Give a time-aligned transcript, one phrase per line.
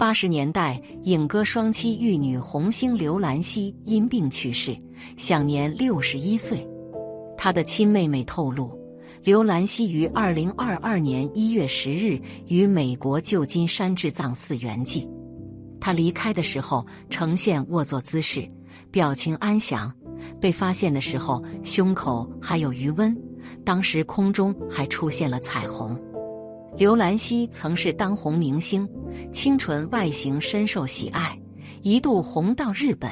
[0.00, 4.74] 八十年代，影歌双栖玉女红星刘兰希因病去世，
[5.18, 6.66] 享年六十一岁。
[7.36, 8.72] 她的亲妹妹透露，
[9.22, 15.06] 刘兰希于二零二二年一月十日于美国旧金山治葬寺圆寂。
[15.78, 18.50] 她离开的时候呈现卧坐姿势，
[18.90, 19.92] 表情安详。
[20.40, 23.14] 被发现的时候，胸口还有余温，
[23.66, 25.94] 当时空中还出现了彩虹。
[26.80, 28.88] 刘兰希曾是当红明星，
[29.34, 31.38] 清纯外形深受喜爱，
[31.82, 33.10] 一度红到日本。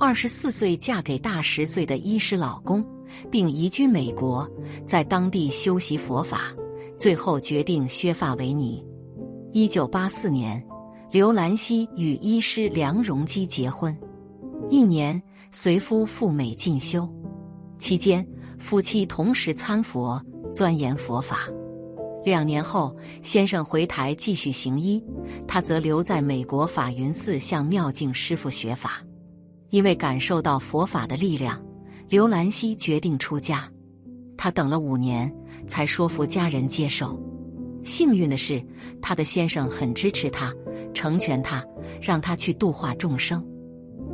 [0.00, 2.82] 二十四岁嫁给大十岁的医师老公，
[3.30, 4.50] 并移居美国，
[4.86, 6.50] 在当地修习佛法，
[6.96, 8.82] 最后决定削发为尼。
[9.52, 10.66] 一九八四年，
[11.10, 13.94] 刘兰希与医师梁荣基结婚，
[14.70, 17.06] 一年随夫赴美进修，
[17.78, 18.26] 期间
[18.58, 20.18] 夫妻同时参佛，
[20.54, 21.40] 钻研佛法。
[22.24, 25.02] 两年后，先生回台继续行医，
[25.46, 29.02] 他则留在美国法云寺向妙净师傅学法。
[29.70, 31.60] 因为感受到佛法的力量，
[32.08, 33.68] 刘兰希决定出家。
[34.36, 35.32] 他等了五年，
[35.66, 37.20] 才说服家人接受。
[37.82, 38.64] 幸运的是，
[39.02, 40.54] 他的先生很支持他，
[40.94, 41.62] 成全他，
[42.00, 43.44] 让他去度化众生。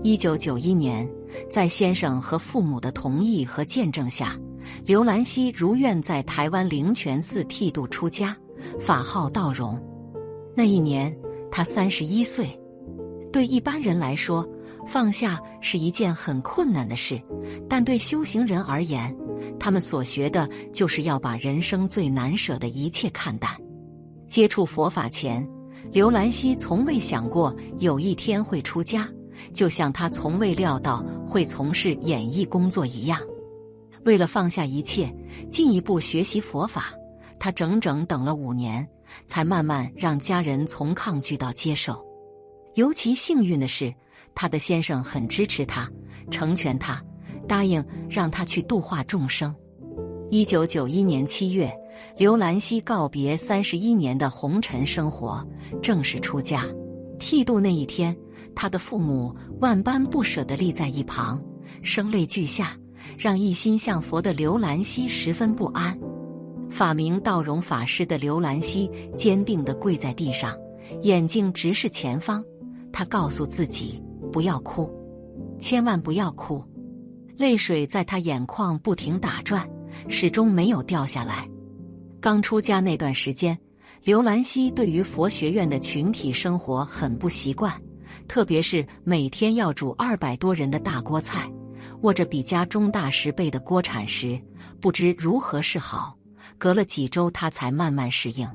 [0.02, 1.08] 一九九一年，
[1.50, 4.36] 在先生和父母的同意和见证下。
[4.84, 8.36] 刘兰希如愿在台湾灵泉寺剃度出家，
[8.80, 9.80] 法号道荣。
[10.56, 11.16] 那一年
[11.50, 12.56] 他三十一岁。
[13.32, 14.44] 对一般人来说，
[14.86, 17.20] 放下是一件很困难的事，
[17.68, 19.16] 但对修行人而言，
[19.58, 23.50] 他们所学的就是要把人生最难舍的一切看淡。
[24.28, 25.48] 接触佛法前，
[25.92, 29.08] 刘兰希从未想过有一天会出家，
[29.54, 33.20] 就像他从未料到会从事演艺工作一样。
[34.04, 35.14] 为了放下一切，
[35.50, 36.92] 进一步学习佛法，
[37.38, 38.86] 他整整等了五年，
[39.26, 42.04] 才慢慢让家人从抗拒到接受。
[42.74, 43.92] 尤其幸运的是，
[44.34, 45.90] 他的先生很支持他，
[46.30, 47.02] 成全他，
[47.46, 49.54] 答应让他去度化众生。
[50.30, 51.70] 一九九一年七月，
[52.16, 55.46] 刘兰希告别三十一年的红尘生活，
[55.82, 56.64] 正式出家。
[57.18, 58.16] 剃度那一天，
[58.54, 61.42] 他的父母万般不舍地立在一旁，
[61.82, 62.74] 声泪俱下。
[63.18, 65.98] 让一心向佛的刘兰希十分不安。
[66.70, 70.56] 法名道荣法师的刘兰希坚定地跪在地上，
[71.02, 72.44] 眼睛直视前方。
[72.92, 74.02] 他告诉自己
[74.32, 74.88] 不要哭，
[75.58, 76.64] 千万不要哭。
[77.36, 79.68] 泪水在他眼眶不停打转，
[80.08, 81.48] 始终没有掉下来。
[82.20, 83.58] 刚出家那段时间，
[84.04, 87.72] 刘兰希对于佛学院的群体生活很不习惯，
[88.28, 91.50] 特别是每天要煮二百多人的大锅菜。
[92.02, 94.40] 握着比家中大十倍的锅铲时，
[94.80, 96.16] 不知如何是好。
[96.56, 98.48] 隔了几周，他才慢慢适应。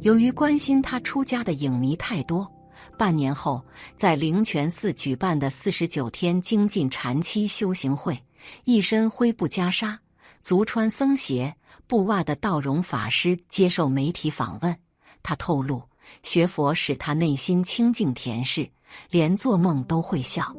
[0.00, 2.50] 由于关心他出家的影迷太多，
[2.98, 8.18] 半年后，在灵泉寺举办的四十九天精进禅期修行会，
[8.64, 9.96] 一身灰布袈裟、
[10.42, 11.54] 足穿僧鞋、
[11.86, 14.76] 布袜的道荣法师接受媒体访问。
[15.22, 15.82] 他透露，
[16.22, 18.68] 学佛使他内心清净恬适，
[19.10, 20.54] 连做梦都会笑。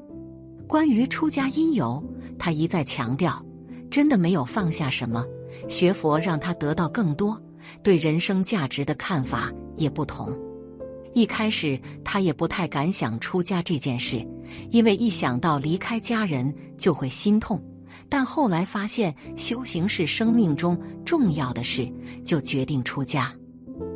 [0.74, 2.04] 关于出家因由，
[2.40, 3.40] 他一再强调，
[3.92, 5.24] 真的没有放下什么。
[5.70, 7.40] 学佛让他得到更多，
[7.84, 10.36] 对人生价值的看法也不同。
[11.14, 14.28] 一开始他也不太敢想出家这件事，
[14.72, 17.64] 因为一想到离开家人就会心痛。
[18.10, 21.88] 但后来发现修行是生命中重要的事，
[22.26, 23.32] 就决定出家。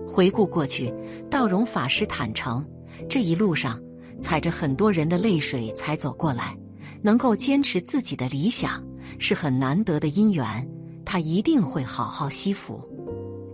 [0.08, 0.94] 回顾过去，
[1.28, 2.64] 道荣法师坦诚，
[3.10, 3.82] 这一路上。
[4.20, 6.58] 踩着很多人的泪水才走过来，
[7.02, 8.84] 能够坚持自己的理想
[9.20, 10.68] 是很难得的因缘。
[11.06, 12.82] 他一定会好好惜福。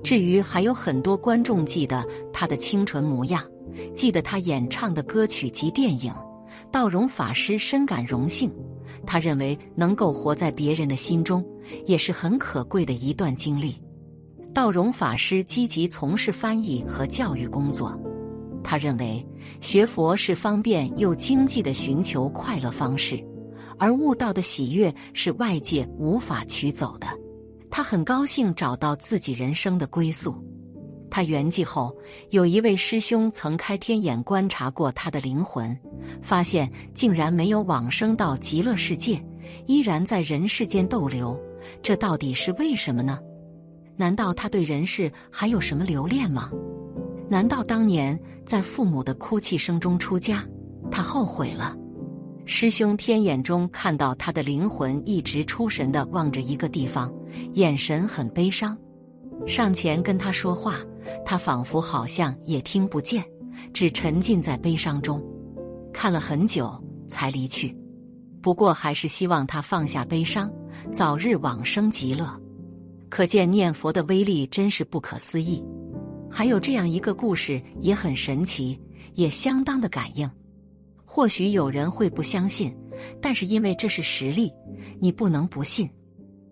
[0.04, 3.44] 至于还有很多观众记得他的清纯模样，
[3.96, 6.12] 记得他演唱的歌曲及电影，
[6.72, 8.52] 道荣法师深感荣幸。
[9.06, 11.46] 他认为能够活在别人的心中，
[11.86, 13.80] 也是很可贵的一段经历。
[14.54, 18.00] 道荣法师积极从事翻译和教育工作。
[18.64, 19.26] 他认为
[19.62, 23.24] 学佛是方便又经济的寻求快乐方式，
[23.78, 27.08] 而悟道的喜悦是外界无法取走的。
[27.70, 30.36] 他很高兴找到自己人生的归宿。
[31.10, 31.96] 他圆寂后，
[32.32, 35.78] 有一位师兄曾开天眼观察过他的灵魂，
[36.22, 39.24] 发现竟然没有往生到极乐世界，
[39.68, 41.40] 依然在人世间逗留。
[41.82, 43.20] 这到底是为什么呢？
[43.96, 46.50] 难道他对人世还有什么留恋吗？
[47.30, 50.44] 难道当年在父母的哭泣声中出家，
[50.92, 51.76] 他后悔了？
[52.46, 57.12] 师兄天眼中看到他的灵魂一直出神的望着一个地方，
[57.54, 58.78] 眼神很悲伤。
[59.48, 60.78] 上前跟他说话，
[61.26, 63.24] 他仿佛好像也听不见，
[63.74, 65.24] 只沉浸在悲伤中，
[65.94, 66.72] 看了很久
[67.08, 67.76] 才离去。
[68.42, 70.52] 不过还是希望他放下悲伤，
[70.92, 72.28] 早日往生极乐。
[73.10, 75.64] 可见念佛的威力真是不可思议。
[76.30, 78.78] 还有这样一个故事也很神奇，
[79.14, 80.30] 也相当的感应。
[81.16, 82.76] 或许有人会不相信，
[83.22, 84.52] 但是因为这是实例，
[85.00, 85.88] 你不能不信。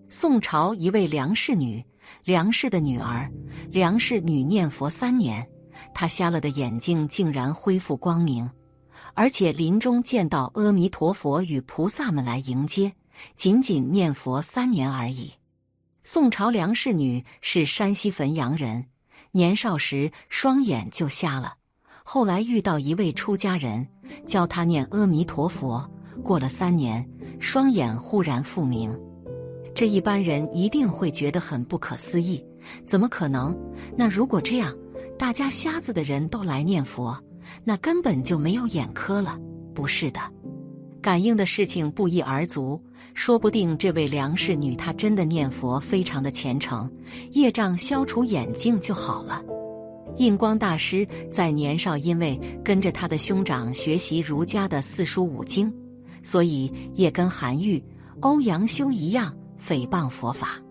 [0.08, 1.84] 宋朝一位梁氏女，
[2.26, 3.28] 梁氏的女儿，
[3.72, 5.44] 梁氏女念佛三年，
[5.96, 8.48] 她瞎了的眼睛竟然恢复光明，
[9.16, 12.94] 而且临终见到阿弥陀佛与菩萨们来迎接。
[13.36, 15.32] 仅仅念佛三年而已。
[16.04, 18.86] 宋朝梁氏女是山西汾阳人，
[19.32, 21.56] 年少时双眼就瞎了。
[22.14, 23.88] 后来遇到一位出家人，
[24.28, 25.90] 教他念阿弥陀佛。
[26.22, 27.10] 过了三年，
[27.40, 28.94] 双眼忽然复明。
[29.74, 32.46] 这一般人一定会觉得很不可思议，
[32.86, 33.58] 怎么可能？
[33.96, 34.76] 那如果这样，
[35.18, 37.18] 大家瞎子的人都来念佛，
[37.64, 39.40] 那根本就没有眼科了。
[39.74, 40.20] 不是的，
[41.02, 42.78] 感应的事情不一而足，
[43.14, 46.92] 说不定这位梁氏女她真的念佛非常的虔诚，
[47.32, 49.42] 业障消除，眼睛就好了。
[50.22, 55.74] 印光大师在年少，因为跟着他的兄长学习儒家的四书五经，
[56.22, 57.84] 所以也跟韩愈、
[58.20, 60.62] 欧阳修一样诽谤佛法，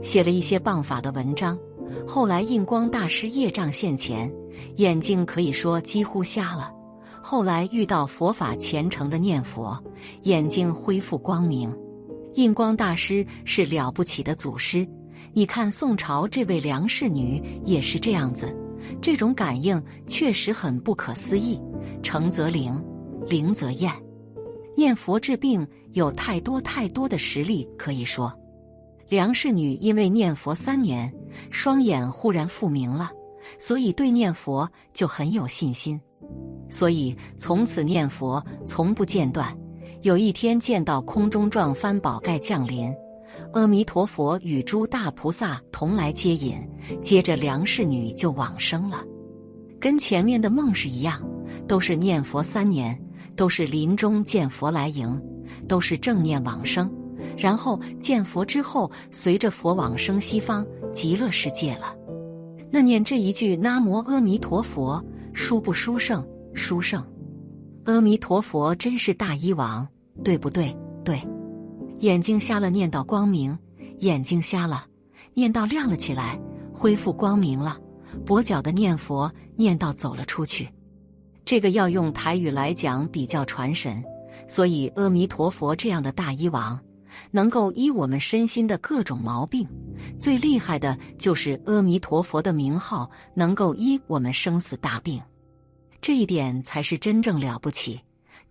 [0.00, 1.58] 写了一些谤法的文章。
[2.06, 4.32] 后来印光大师业障现前，
[4.76, 6.72] 眼睛可以说几乎瞎了。
[7.20, 9.76] 后来遇到佛法虔诚的念佛，
[10.22, 11.76] 眼睛恢复光明。
[12.34, 14.86] 印光大师是了不起的祖师。
[15.32, 18.56] 你看宋朝这位梁氏女也是这样子。
[19.00, 21.60] 这种感应确实很不可思议，
[22.02, 22.82] 诚则灵，
[23.26, 23.92] 灵则验。
[24.76, 28.32] 念佛治病有太多太多的实例可以说。
[29.08, 31.12] 梁氏女因为念佛三年，
[31.50, 33.10] 双眼忽然复明了，
[33.58, 36.00] 所以对念佛就很有信心，
[36.68, 39.56] 所以从此念佛从不间断。
[40.02, 42.92] 有一天见到空中撞翻宝盖降临。
[43.52, 46.56] 阿弥陀佛与诸大菩萨同来接引，
[47.02, 49.04] 接着梁氏女就往生了，
[49.78, 51.22] 跟前面的梦是一样，
[51.68, 53.00] 都是念佛三年，
[53.36, 55.20] 都是临终见佛来迎，
[55.68, 56.92] 都是正念往生，
[57.36, 61.94] 然后见佛之后，随着佛往生西方极乐世界了。
[62.70, 66.26] 那念这一句南无阿弥陀佛，殊不殊胜？
[66.54, 67.04] 殊胜！
[67.84, 69.86] 阿弥陀佛真是大医王，
[70.24, 70.76] 对不对？
[71.04, 71.20] 对。
[72.04, 73.56] 眼睛瞎了，念到光明；
[74.00, 74.84] 眼睛瞎了，
[75.32, 76.38] 念到亮了起来，
[76.70, 77.78] 恢复光明了。
[78.26, 80.68] 跛脚的念佛，念到走了出去。
[81.46, 84.04] 这个要用台语来讲，比较传神。
[84.46, 86.78] 所以阿弥陀佛这样的大医王，
[87.30, 89.66] 能够医我们身心的各种毛病。
[90.20, 95.18] 最厉害的就是阿弥陀佛的名号，能够医我们生死大病。
[96.02, 97.98] 这一点才是真正了不起。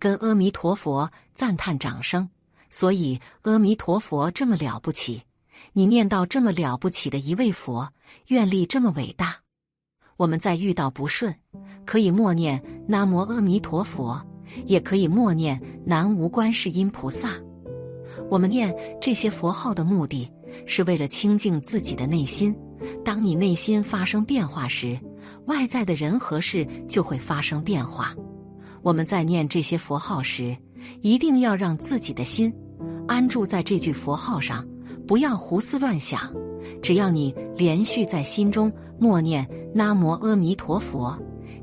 [0.00, 2.28] 跟阿弥陀佛赞叹掌声。
[2.74, 5.22] 所以，阿弥陀佛这么了不起，
[5.74, 7.88] 你念到这么了不起的一位佛，
[8.26, 9.36] 愿力这么伟大。
[10.16, 11.32] 我们在遇到不顺，
[11.86, 14.20] 可以默念南无阿弥陀佛，
[14.66, 17.34] 也可以默念南无观世音菩萨。
[18.28, 20.28] 我们念这些佛号的目的，
[20.66, 22.52] 是为了清净自己的内心。
[23.04, 24.98] 当你内心发生变化时，
[25.46, 28.12] 外在的人和事就会发生变化。
[28.82, 30.56] 我们在念这些佛号时，
[31.02, 32.52] 一定要让自己的心。
[33.06, 34.66] 安住在这句佛号上，
[35.06, 36.32] 不要胡思乱想。
[36.80, 41.16] 只要你连续在心中默念“南无阿弥陀佛”，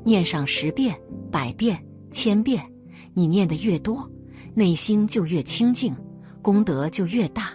[0.04, 0.96] 念上十遍、
[1.30, 1.76] 百遍、
[2.12, 2.62] 千遍，
[3.12, 4.08] 你念的越多，
[4.54, 5.94] 内心就越清净，
[6.40, 7.50] 功德就越大。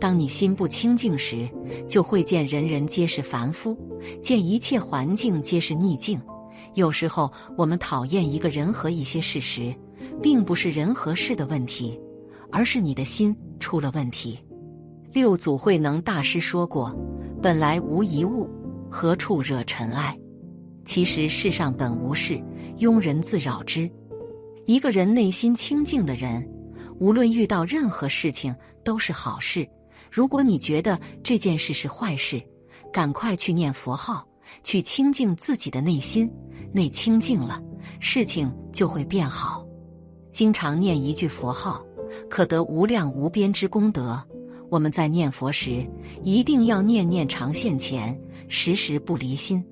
[0.00, 1.48] 当你心不清净时，
[1.88, 3.76] 就会见人人皆是凡夫，
[4.22, 6.20] 见一切环境皆是逆境。
[6.74, 9.74] 有时候我们讨厌一个人和一些事实，
[10.22, 12.00] 并不是人和事的问题。
[12.52, 14.38] 而是你的心出了问题。
[15.10, 16.94] 六祖慧能大师说过
[17.42, 18.48] ：“本来无一物，
[18.90, 20.16] 何处惹尘埃？”
[20.84, 22.40] 其实世上本无事，
[22.78, 23.90] 庸人自扰之。
[24.66, 26.48] 一个人内心清净的人，
[26.98, 28.54] 无论遇到任何事情
[28.84, 29.68] 都是好事。
[30.10, 32.42] 如果你觉得这件事是坏事，
[32.92, 34.26] 赶快去念佛号，
[34.62, 36.30] 去清净自己的内心。
[36.72, 37.62] 内清净了，
[38.00, 39.66] 事情就会变好。
[40.32, 41.84] 经常念一句佛号。
[42.32, 44.18] 可得无量无边之功德。
[44.70, 45.86] 我们在念佛时，
[46.24, 49.62] 一定要念念常现前，时时不离心。